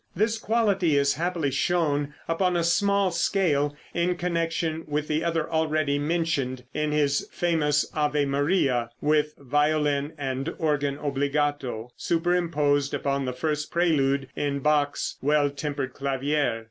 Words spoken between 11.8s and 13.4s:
superimposed upon the